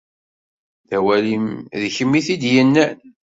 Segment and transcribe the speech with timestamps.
[0.89, 1.47] D awal-im,
[1.81, 2.97] d kemm i t-id-yennan.